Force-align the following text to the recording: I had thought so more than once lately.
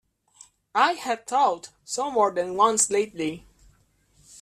I 0.73 0.93
had 0.93 1.27
thought 1.27 1.69
so 1.83 2.09
more 2.09 2.31
than 2.33 2.57
once 2.57 2.89
lately. 2.89 3.45